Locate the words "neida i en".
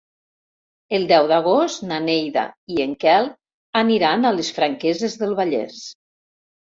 2.05-2.95